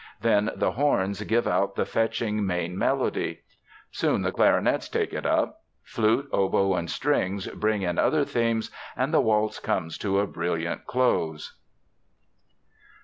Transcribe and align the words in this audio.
Then 0.19 0.49
the 0.55 0.71
horns 0.71 1.21
give 1.21 1.47
out 1.47 1.75
the 1.75 1.85
fetching 1.85 2.43
main 2.43 2.75
melody. 2.75 3.41
Soon 3.91 4.23
the 4.23 4.31
clarinets 4.31 4.89
take 4.89 5.13
it 5.13 5.27
up. 5.27 5.61
Flute, 5.83 6.27
oboe, 6.33 6.73
and 6.73 6.89
strings 6.89 7.45
bring 7.45 7.83
in 7.83 7.99
other 7.99 8.25
themes, 8.25 8.71
and 8.97 9.13
the 9.13 9.21
waltz 9.21 9.59
comes 9.59 9.99
to 9.99 10.19
a 10.19 10.25
brilliant 10.25 10.87
close. 10.87 11.55